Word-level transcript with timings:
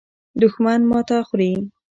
دښمن 0.41 0.79
ماته 0.91 1.17
خوري. 1.27 1.51